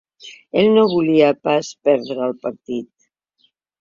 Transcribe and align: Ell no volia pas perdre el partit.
Ell 0.61 0.69
no 0.77 0.85
volia 0.93 1.27
pas 1.49 1.69
perdre 1.89 2.27
el 2.29 2.35
partit. 2.47 2.89